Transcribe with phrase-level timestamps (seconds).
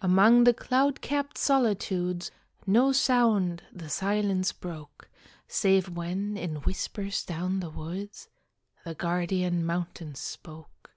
[0.00, 2.30] Among the cloud capt solitudes,
[2.64, 5.10] No sound the silence broke,
[5.48, 8.28] Save when, in whispers down the woods,
[8.84, 10.92] The guardian mountains spoke.